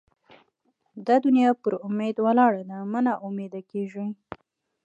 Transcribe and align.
دا 1.05 1.15
دونیا 1.25 1.49
پر 1.61 1.73
اُمید 1.85 2.17
ولاړه 2.25 2.61
ده؛ 2.69 2.77
مه 2.91 2.99
نااميده 3.05 3.61
کېږئ! 3.71 4.07